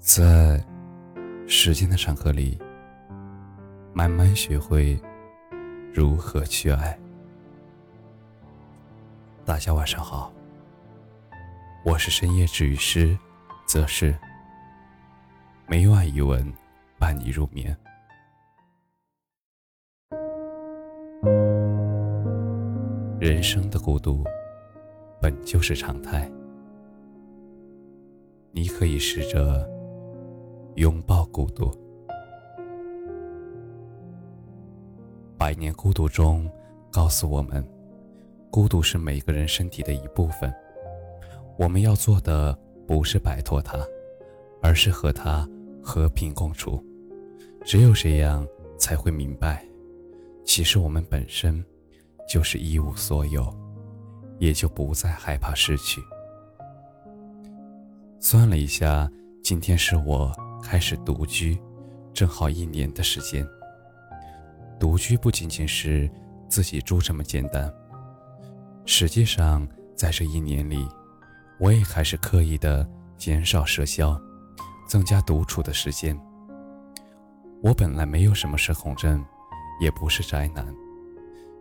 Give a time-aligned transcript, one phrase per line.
[0.00, 0.58] 在
[1.46, 2.58] 时间的长河里，
[3.92, 4.98] 慢慢学会
[5.92, 6.98] 如何去爱。
[9.44, 10.32] 大家晚上好，
[11.84, 13.16] 我是深夜治愈师
[13.66, 14.16] 则是
[15.66, 16.50] 每晚一文
[16.98, 17.76] 伴你入眠。
[23.20, 24.24] 人生的孤独
[25.20, 26.26] 本就是常态，
[28.50, 29.68] 你可以试着
[30.76, 31.70] 拥抱孤独。
[35.36, 36.50] 百年孤独中
[36.90, 37.66] 告诉我们，
[38.50, 40.52] 孤独是每个人身体的一部分。
[41.58, 43.78] 我们要做的不是摆脱它，
[44.62, 45.48] 而是和它
[45.82, 46.82] 和平共处。
[47.64, 48.46] 只有这样，
[48.78, 49.64] 才会明白，
[50.44, 51.64] 其实我们本身。
[52.28, 53.52] 就是一无所有，
[54.38, 56.00] 也就不再害怕失去。
[58.20, 59.10] 算了一下，
[59.42, 60.32] 今天是我
[60.62, 61.58] 开始独居，
[62.12, 63.46] 正好一年的时间。
[64.78, 66.10] 独居不仅仅是
[66.48, 67.72] 自己住这么简单，
[68.86, 70.88] 实际上在这一年里，
[71.58, 74.18] 我也开始刻意的减少社交，
[74.88, 76.18] 增加独处的时间。
[77.62, 79.22] 我本来没有什么社恐症，
[79.80, 80.66] 也不是宅男。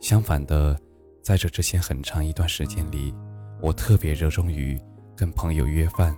[0.00, 0.76] 相反的，
[1.22, 3.14] 在这之前很长一段时间里，
[3.62, 4.76] 我特别热衷于
[5.16, 6.14] 跟朋友约饭、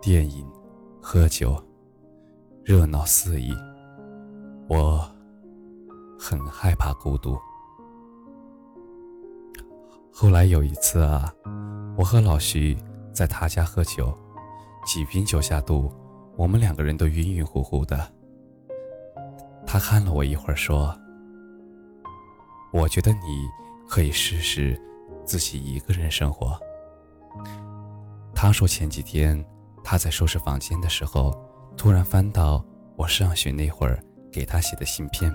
[0.00, 0.48] 电影、
[1.02, 1.60] 喝酒，
[2.68, 3.50] 热闹肆意。
[4.68, 5.02] 我
[6.18, 7.34] 很害怕孤独。
[10.12, 11.32] 后来有一次啊，
[11.96, 12.76] 我和老徐
[13.10, 14.14] 在他家喝酒，
[14.84, 15.90] 几瓶酒下肚，
[16.36, 18.06] 我们两个人都晕晕乎乎的。
[19.66, 20.94] 他看了我一会儿，说。
[22.70, 23.48] 我觉得你
[23.88, 24.78] 可以试试
[25.24, 26.60] 自己一个人生活。
[28.34, 29.42] 他说前几天
[29.82, 31.34] 他在收拾房间的时候，
[31.78, 32.62] 突然翻到
[32.96, 35.32] 我上学那会儿给他写的信片，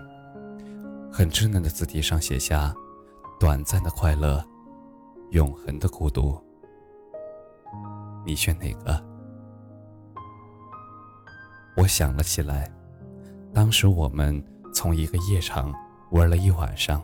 [1.09, 2.75] 很稚嫩的字体上写下
[3.39, 4.43] “短暂的快乐，
[5.31, 6.37] 永恒的孤独”。
[8.27, 9.01] 你选哪个？
[11.77, 12.69] 我想了起来，
[13.53, 15.73] 当时我们从一个夜场
[16.11, 17.01] 玩了一晚上。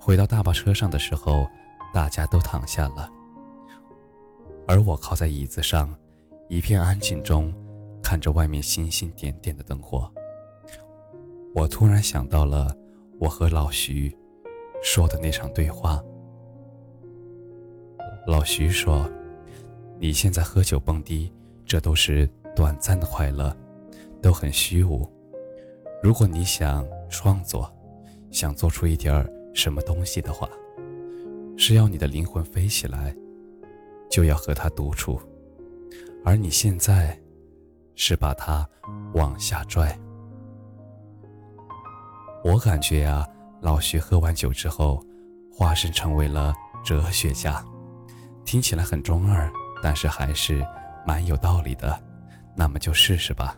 [0.00, 1.44] 回到大巴车上的时候，
[1.92, 3.10] 大家都躺下了，
[4.68, 5.92] 而我靠在椅子上，
[6.48, 7.52] 一片安静中，
[8.02, 10.10] 看着外面星星点点的灯火。
[11.54, 12.76] 我突然想到了
[13.18, 14.16] 我和老徐
[14.82, 16.02] 说的那场对话。
[18.26, 19.10] 老徐说
[19.98, 21.32] ：“你现在喝酒蹦迪，
[21.64, 23.56] 这都是短暂的快乐，
[24.20, 25.08] 都很虚无。
[26.02, 27.70] 如果你想创作，
[28.30, 30.48] 想做出一点儿……”什么东西的话，
[31.56, 33.12] 是要你的灵魂飞起来，
[34.08, 35.20] 就要和他独处，
[36.24, 37.18] 而你现在
[37.98, 38.66] 是把他
[39.12, 39.98] 往下拽。
[42.44, 43.26] 我感觉啊，
[43.60, 45.04] 老徐喝完酒之后，
[45.52, 46.54] 化身成为了
[46.84, 47.62] 哲学家，
[48.44, 49.50] 听起来很中二，
[49.82, 50.64] 但是还是
[51.04, 52.00] 蛮有道理的。
[52.56, 53.56] 那么就试试吧。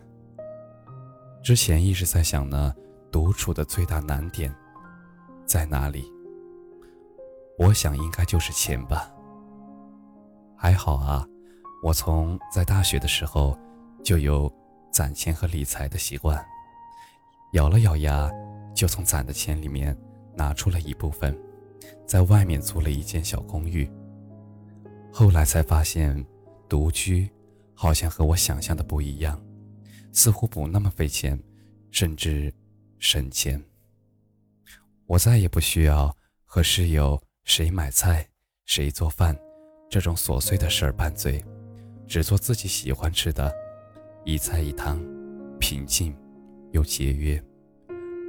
[1.43, 2.73] 之前一直在想呢，
[3.11, 4.53] 独处的最大难点。
[5.45, 6.11] 在哪里？
[7.59, 9.11] 我想应该就是钱吧。
[10.57, 11.23] 还好啊，
[11.83, 13.55] 我从在大学的时候
[14.03, 14.51] 就有
[14.91, 16.43] 攒钱和理财的习惯。
[17.53, 18.31] 咬了咬牙，
[18.73, 19.97] 就从攒的钱里面
[20.35, 21.37] 拿出了一部分，
[22.07, 23.89] 在外面租了一间小公寓。
[25.11, 26.25] 后来才发现，
[26.69, 27.29] 独居
[27.73, 29.41] 好像和我想象的不一样，
[30.13, 31.37] 似乎不那么费钱，
[31.91, 32.53] 甚至
[32.99, 33.61] 省钱。
[35.05, 38.25] 我再也不需要和室友谁买菜、
[38.65, 39.37] 谁做饭
[39.89, 41.43] 这种琐碎的事儿拌嘴，
[42.07, 43.53] 只做自己喜欢吃的，
[44.23, 44.99] 一菜一汤，
[45.59, 46.15] 平静
[46.71, 47.41] 又节约。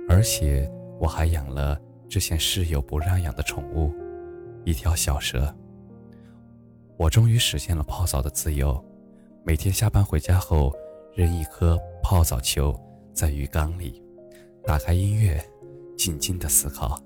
[0.09, 3.93] 而且我还养了之前室友不让养的宠物，
[4.65, 5.55] 一条小蛇。
[6.97, 8.83] 我终于实现了泡澡的自由，
[9.45, 10.73] 每天下班回家后
[11.15, 12.75] 扔一颗泡澡球
[13.13, 14.03] 在浴缸里，
[14.65, 15.43] 打开音乐。
[15.95, 17.01] 静静的思考，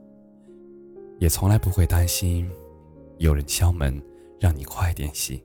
[1.18, 2.48] 也从来不会担心
[3.18, 4.00] 有人敲门
[4.40, 5.42] 让你快点洗。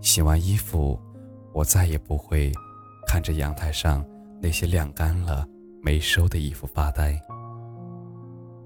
[0.00, 0.98] 洗完衣服，
[1.52, 2.52] 我再也不会
[3.06, 4.04] 看着阳台上
[4.40, 5.46] 那些晾干了
[5.82, 7.20] 没收的衣服发呆。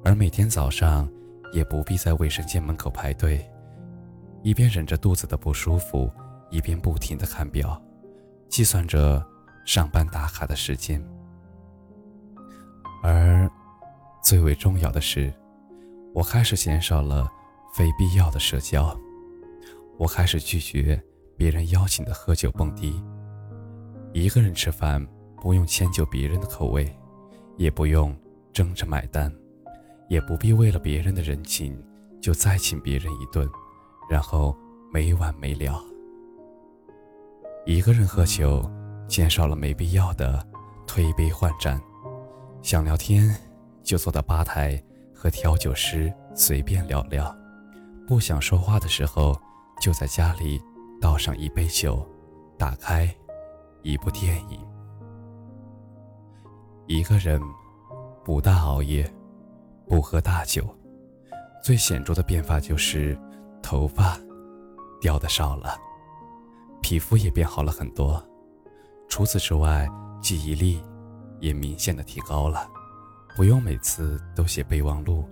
[0.04, 1.08] 而每天早上，
[1.52, 3.44] 也不必在卫生间门口排队，
[4.42, 6.10] 一边忍着肚子的不舒服，
[6.50, 7.80] 一边不停的看表，
[8.48, 9.24] 计算着
[9.64, 11.02] 上班打卡的时间。
[13.02, 13.50] 而
[14.22, 15.32] 最为重要的是，
[16.14, 17.28] 我开始减少了
[17.74, 18.96] 非必要的社交，
[19.98, 21.02] 我开始拒绝
[21.36, 23.02] 别人邀请的喝酒蹦迪，
[24.12, 25.06] 一个人吃饭
[25.42, 26.90] 不用迁就别人的口味，
[27.56, 28.16] 也不用
[28.52, 29.30] 争着买单，
[30.08, 31.78] 也不必为了别人的人情
[32.22, 33.46] 就再请别人一顿，
[34.08, 34.56] 然后
[34.90, 35.78] 没完没了。
[37.66, 38.64] 一个人喝酒，
[39.06, 40.42] 减少了没必要的
[40.86, 41.78] 推杯换盏，
[42.62, 43.36] 想聊天
[43.82, 44.82] 就坐到吧台
[45.14, 47.36] 和调酒师随便聊聊，
[48.06, 49.38] 不想说话的时候
[49.82, 50.58] 就在家里
[51.00, 52.06] 倒上一杯酒，
[52.58, 53.08] 打开。
[53.82, 54.58] 一部电影，
[56.88, 57.40] 一个人
[58.24, 59.08] 不大熬夜，
[59.88, 60.66] 不喝大酒，
[61.62, 63.16] 最显著的变化就是
[63.62, 64.18] 头发
[65.00, 65.78] 掉的少了，
[66.82, 68.20] 皮肤也变好了很多。
[69.08, 69.88] 除此之外，
[70.20, 70.82] 记忆力
[71.38, 72.68] 也明显的提高了，
[73.36, 75.24] 不用每次都写备忘录，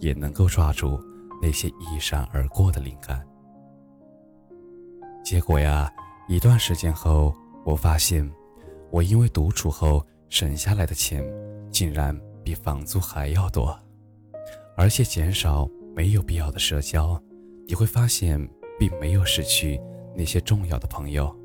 [0.00, 1.00] 也能够抓住
[1.40, 3.26] 那些一闪而过的灵感。
[5.26, 5.92] 结果呀，
[6.28, 7.34] 一段时间后。
[7.64, 8.24] 我发现，
[8.92, 11.20] 我因为独处后省下来的钱，
[11.68, 13.76] 竟然比房租还要多，
[14.76, 17.20] 而且减少没有必要的社交，
[17.66, 18.38] 你会发现，
[18.78, 19.80] 并没有失去
[20.14, 21.36] 那些重要的朋友，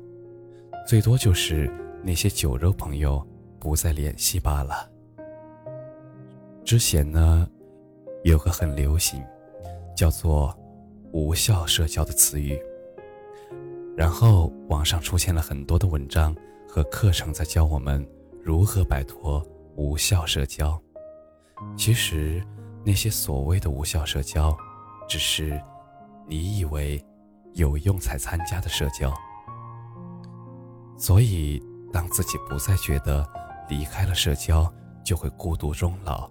[0.86, 1.68] 最多就是
[2.04, 3.26] 那些酒肉朋友
[3.58, 4.88] 不再联系罢了。
[6.64, 7.48] 之前呢，
[8.22, 9.20] 有个很流行，
[9.96, 10.56] 叫做
[11.10, 12.56] “无效社交”的词语。
[13.96, 16.34] 然后网上出现了很多的文章
[16.68, 18.06] 和课程，在教我们
[18.42, 19.46] 如何摆脱
[19.76, 20.80] 无效社交。
[21.76, 22.42] 其实，
[22.84, 24.56] 那些所谓的无效社交，
[25.08, 25.60] 只是
[26.26, 27.04] 你以为
[27.52, 29.12] 有用才参加的社交。
[30.96, 31.62] 所以，
[31.92, 33.28] 当自己不再觉得
[33.68, 34.72] 离开了社交
[35.04, 36.30] 就会孤独终老，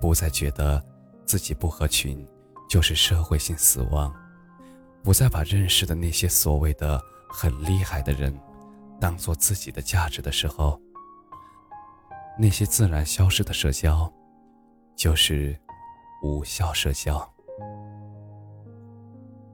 [0.00, 0.80] 不再觉得
[1.24, 2.24] 自己不合群
[2.68, 4.14] 就是社会性死亡。
[5.02, 8.32] 不再把认识的那些所谓的很厉害的人，
[9.00, 10.80] 当做自己的价值的时候，
[12.38, 14.10] 那些自然消失的社交，
[14.94, 15.58] 就是
[16.22, 17.28] 无效社交。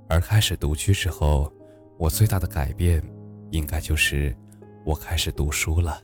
[0.06, 1.50] 而开始独居之后，
[1.96, 3.02] 我最大的改变，
[3.50, 4.36] 应该就是
[4.84, 6.02] 我开始读书了，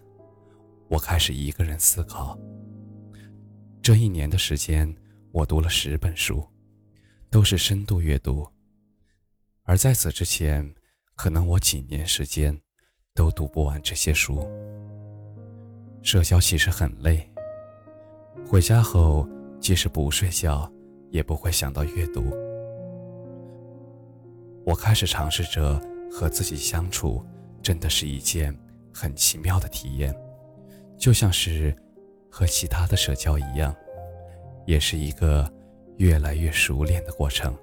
[0.88, 2.38] 我开始一个人思考。
[3.82, 4.94] 这一年的时间，
[5.32, 6.42] 我读了十本书，
[7.30, 8.46] 都是深度阅读。
[9.66, 10.74] 而在此之前，
[11.16, 12.54] 可能我几年时间
[13.14, 14.46] 都读不完这些书。
[16.02, 17.26] 社交其实很累，
[18.46, 19.26] 回家后
[19.58, 20.70] 即使不睡觉，
[21.10, 22.30] 也不会想到阅读。
[24.66, 25.80] 我开始尝试着
[26.12, 27.24] 和自己相处，
[27.62, 28.54] 真的是一件
[28.92, 30.14] 很奇妙的体验，
[30.98, 31.74] 就像是
[32.30, 33.74] 和其他的社交一样，
[34.66, 35.50] 也是一个
[35.96, 37.56] 越来越熟练的过程。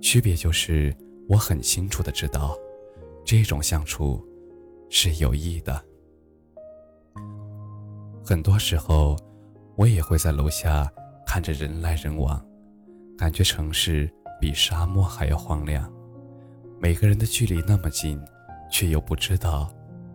[0.00, 0.94] 区别就是，
[1.28, 2.56] 我很清楚的知道，
[3.24, 4.26] 这种相处
[4.88, 5.84] 是有益的。
[8.24, 9.16] 很多时候，
[9.76, 10.90] 我也会在楼下
[11.26, 12.44] 看着人来人往，
[13.16, 14.10] 感觉城市
[14.40, 15.92] 比沙漠还要荒凉。
[16.80, 18.20] 每个人的距离那么近，
[18.70, 19.72] 却又不知道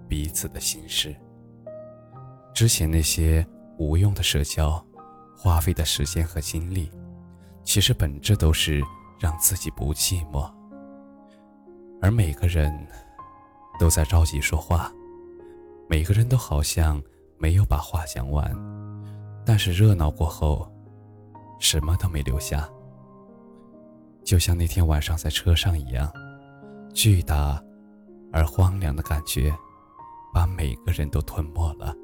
[0.09, 1.15] 彼此的心事。
[2.53, 3.45] 之前那些
[3.77, 4.83] 无用的社交，
[5.37, 6.89] 花费的时间和精力，
[7.63, 8.83] 其实本质都是。
[9.19, 10.51] 让自己不寂寞，
[12.01, 12.71] 而每个人
[13.79, 14.91] 都在着急说话，
[15.87, 17.01] 每个人都好像
[17.37, 18.53] 没有把话讲完，
[19.45, 20.69] 但是热闹过后，
[21.59, 22.69] 什么都没留下，
[24.23, 26.11] 就像那天晚上在车上一样，
[26.93, 27.61] 巨大
[28.33, 29.53] 而荒凉的感觉，
[30.33, 31.95] 把每个人都吞没了。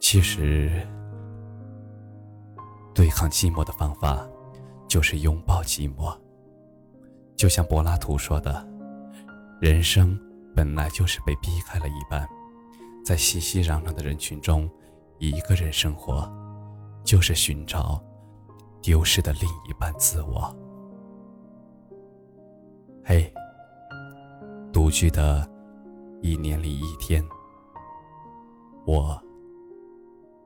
[0.00, 0.86] 其实，
[2.92, 4.26] 对抗寂寞的方法。
[4.92, 6.14] 就是拥抱寂寞，
[7.34, 8.62] 就像柏拉图说的
[9.58, 10.20] ：“人生
[10.54, 12.28] 本来就是被逼开了一半，
[13.02, 14.70] 在熙熙攘攘的人群中，
[15.18, 16.30] 一个人生活，
[17.04, 18.04] 就是寻找
[18.82, 20.54] 丢失的另一半自我。”
[23.02, 23.32] 嘿，
[24.74, 25.50] 独居的
[26.20, 27.26] 一年里一天，
[28.86, 29.18] 我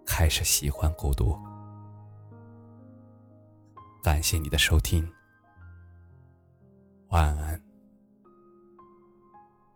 [0.07, 1.37] 开始喜欢孤独。
[4.07, 5.05] 感谢你的收听，
[7.09, 7.66] 晚安。